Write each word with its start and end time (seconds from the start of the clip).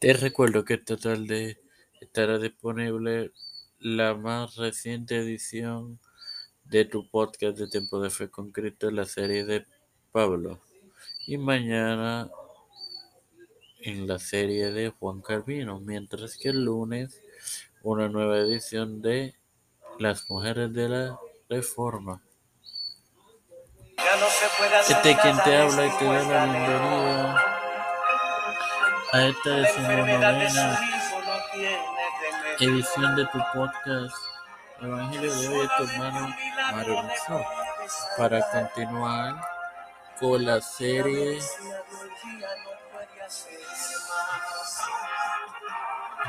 Te 0.00 0.14
recuerdo 0.14 0.64
que 0.64 0.74
esta 0.74 0.96
tarde 0.96 1.60
estará 2.00 2.38
disponible 2.38 3.32
la 3.78 4.14
más 4.14 4.56
reciente 4.56 5.18
edición 5.18 6.00
de 6.64 6.86
tu 6.86 7.10
podcast 7.10 7.58
de 7.58 7.68
Tiempo 7.68 8.00
de 8.00 8.08
Fe 8.08 8.30
con 8.30 8.50
Cristo, 8.50 8.90
la 8.90 9.04
serie 9.04 9.44
de 9.44 9.66
Pablo. 10.10 10.58
Y 11.26 11.36
mañana 11.36 12.30
en 13.82 14.06
la 14.06 14.18
serie 14.18 14.72
de 14.72 14.88
Juan 14.88 15.20
Calvino, 15.20 15.80
mientras 15.80 16.38
que 16.38 16.48
el 16.48 16.64
lunes 16.64 17.20
una 17.82 18.08
nueva 18.08 18.38
edición 18.38 19.02
de 19.02 19.34
Las 19.98 20.30
Mujeres 20.30 20.72
de 20.72 20.88
la 20.88 21.20
Reforma. 21.50 22.22
Este 24.88 25.14
quien 25.20 25.36
te 25.44 25.56
habla 25.58 25.86
y 25.86 25.98
te 25.98 26.04
da 26.06 26.22
la 26.24 26.44
bienvenida 26.46 27.49
a 29.12 29.22
esta 29.22 29.50
decimonovena 29.50 30.80
edición 32.58 33.16
de 33.16 33.26
tu 33.26 33.38
podcast. 33.52 34.14
Evangelio 34.80 35.34
de 35.34 35.48
hoy, 35.48 35.68
tu 35.76 35.84
hermano 35.84 36.34
Mario 36.72 37.02
para 38.16 38.40
continuar 38.50 39.34
con 40.18 40.44
la 40.44 40.60
serie 40.60 41.38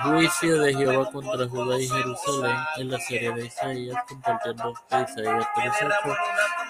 Juicio 0.04 0.62
de 0.62 0.74
Jehová 0.74 1.12
contra 1.12 1.48
Judá 1.48 1.80
y 1.80 1.88
Jerusalén 1.88 2.58
en 2.78 2.92
la 2.92 3.00
serie 3.00 3.32
de 3.34 3.46
Isaías, 3.46 3.98
compartiendo 4.08 4.74
Isaías 4.88 5.48
3.8, 5.56 6.18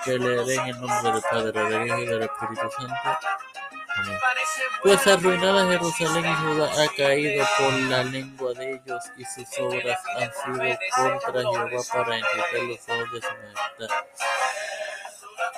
que 0.04 0.20
leeré 0.20 0.56
en 0.56 0.68
el 0.68 0.82
nombre 0.82 1.12
del 1.14 1.22
Padre, 1.30 1.64
del 1.64 1.88
Hijo 1.88 1.98
y 2.00 2.06
del 2.08 2.24
Espíritu 2.24 2.70
Santo. 2.78 3.28
Pues 4.84 5.06
arruinada 5.08 5.68
Jerusalén 5.68 6.26
y 6.26 6.36
Judá 6.36 6.84
ha 6.84 6.88
caído 6.96 7.46
por 7.58 7.74
la 7.74 8.04
lengua 8.04 8.54
de 8.54 8.74
ellos 8.74 9.04
y 9.18 9.26
sus 9.26 9.60
obras 9.60 10.00
han 10.16 10.32
sido 10.34 10.78
contra 10.96 11.42
Jehová 11.42 11.84
para 11.94 12.18
enriquecer 12.18 12.64
los 12.64 12.90
ojos 12.90 13.12
de 13.14 13.22
su 13.22 13.28
majestad. 13.28 14.06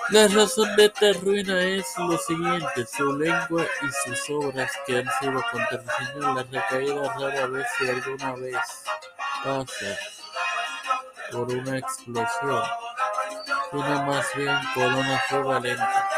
La 0.10 0.28
razón 0.28 0.76
de 0.76 0.86
esta 0.86 1.14
ruina 1.14 1.62
es 1.62 1.86
lo 1.98 2.18
siguiente, 2.18 2.86
su 2.86 3.18
lengua 3.18 3.66
y 3.82 4.10
sus 4.10 4.30
obras 4.30 4.72
que 4.86 4.98
han 4.98 5.10
sido 5.20 5.42
contra 5.50 5.82
el 5.82 6.08
Señor, 6.08 6.36
la 6.36 6.44
recaída 6.44 7.14
rara 7.14 7.48
vez 7.48 7.68
si 7.78 7.90
alguna 7.90 8.34
vez 8.36 8.58
pasa 9.44 9.98
por 11.32 11.50
una 11.50 11.78
explosión, 11.78 12.64
sino 13.72 14.04
más 14.04 14.26
bien 14.36 14.60
por 14.76 14.86
una 14.88 15.20
fuga 15.30 15.60
lenta. 15.62 16.13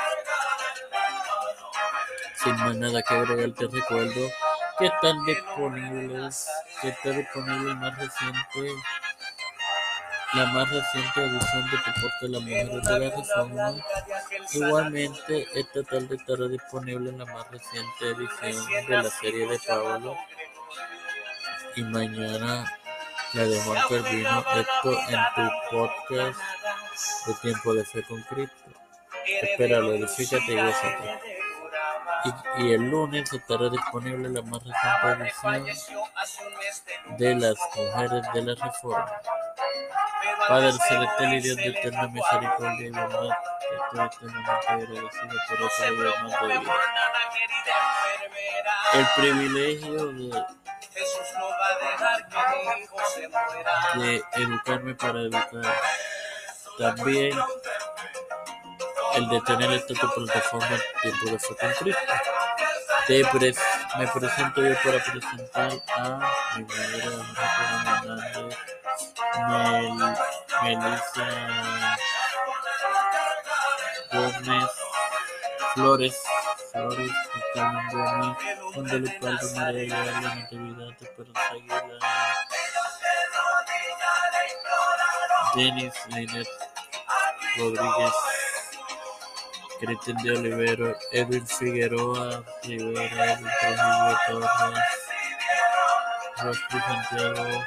Sin 2.45 2.55
más 2.57 2.75
nada 2.75 3.01
que 3.01 3.11
agregar, 3.11 3.51
te 3.53 3.65
recuerdo 3.65 4.29
que 4.77 4.85
están 4.85 5.25
disponibles, 5.25 6.47
que 6.79 6.89
está 6.89 7.09
disponible 7.09 7.71
el 7.71 7.77
más 7.77 7.97
reciente, 7.97 8.83
la 10.31 10.45
más 10.45 10.69
reciente 10.69 11.25
edición 11.25 11.71
de 11.71 11.77
Tu 11.77 12.01
Porte 12.01 12.27
La 12.29 12.39
Mujer 12.41 12.67
de 12.69 12.83
la 12.83 12.99
Reforma. 12.99 13.75
Igualmente, 14.53 15.47
esta 15.55 15.83
tarde 15.89 16.17
estará 16.17 16.47
disponible 16.47 17.11
la 17.13 17.25
más 17.25 17.49
reciente 17.49 18.09
edición 18.11 18.85
de 18.89 18.95
la 18.95 19.09
serie 19.09 19.47
de 19.47 19.59
Pablo. 19.67 20.15
Y 21.75 21.81
mañana 21.81 22.77
la 23.33 23.43
de 23.43 23.59
Juan 23.59 23.81
Calvino, 23.89 24.45
esto 24.55 24.99
en 25.09 25.19
tu 25.35 25.51
podcast 25.71 26.39
de 27.25 27.33
Tiempo 27.41 27.73
de 27.73 27.83
Fe 27.85 28.03
con 28.03 28.21
Cristo. 28.21 28.53
Espéralo, 29.41 29.95
edifícate 29.95 30.53
y 30.53 30.55
gózate 30.57 31.34
y, 32.57 32.73
el 32.73 32.89
lunes 32.89 33.31
estará 33.31 33.69
disponible 33.69 34.29
la 34.29 34.41
más 34.41 34.63
reciente 34.63 35.69
edición 35.69 36.03
de 37.17 37.35
las 37.35 37.55
Mujeres 37.75 38.25
de 38.33 38.41
la 38.41 38.55
Reforma. 38.65 39.21
Padre 40.47 40.73
celestial 40.73 41.33
y 41.33 41.41
Dios 41.41 41.57
de 41.57 41.67
eterna 41.67 42.07
misericordia 42.07 42.87
y 42.87 42.91
bondad, 42.91 43.29
estoy 44.01 44.29
eternamente 44.29 44.67
agradecido 44.67 45.35
por 45.47 45.61
este 45.61 45.91
más 46.23 46.41
de 46.41 46.59
vida. 46.59 46.75
El 48.93 49.07
privilegio 49.15 50.07
de, 50.07 50.45
de 53.95 54.23
educarme 54.33 54.95
para 54.95 55.19
educar. 55.19 55.75
También 56.77 57.37
el 59.15 59.29
de 59.29 59.41
tener 59.41 59.71
esta 59.71 59.93
tu 59.93 60.13
plataforma 60.13 60.79
Tiempo 61.01 61.25
de 61.25 61.39
Fe 61.39 61.55
con 61.55 61.71
Cristo. 61.79 62.01
me 63.97 64.07
presento 64.07 64.61
yo 64.61 64.75
para 64.83 65.03
presentar 65.03 65.71
a 65.95 66.57
mi 66.57 66.63
madre 66.63 66.97
Hernández, 68.05 68.57
Mel, 69.47 69.97
Melissa 70.63 71.27
Gómez 74.11 74.71
Flores, 75.73 76.17
Flores, 76.71 77.11
Carmen 77.53 77.87
Gómez, 77.91 78.93
Lupaldo, 78.93 79.55
María 79.55 79.83
Ayala, 79.83 80.35
Natividad, 80.35 80.89
Esperanza 81.01 81.41
Aguilar, 81.51 81.99
Denis 85.55 85.93
Linet 86.09 86.47
Rodríguez 87.57 88.34
Cristian 89.79 90.17
de 90.23 90.31
Olivero, 90.31 90.95
Edwin 91.11 91.45
Figueroa 91.45 92.43
Rivera, 92.63 93.33
Edwin 93.33 93.51
Trujillo 93.59 94.17
Torres, 94.27 94.79
Rosy 96.37 96.79
Santiago, 96.87 97.63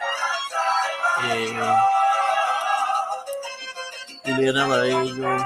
eh, 1.25 1.77
Liliana 4.25 4.67
Baello, 4.67 5.37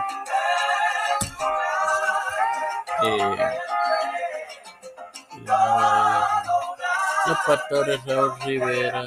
eh, 3.02 3.36
los 7.26 7.38
pastores 7.46 8.04
Raúl 8.06 8.38
Rivera, 8.44 9.02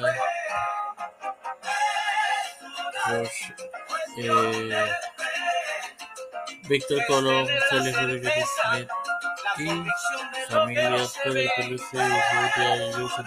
los, 3.08 3.30
eh, 4.18 4.90
Víctor 6.68 6.98
Colón, 7.06 7.46
Celeste 7.70 8.00
Rodríguez 8.00 8.44
Smith 8.70 8.88
y 9.58 10.50
familias 10.50 11.14
Pedro 11.22 11.50
Peluso 11.56 11.86
y 11.92 11.98
Rutia, 12.92 13.20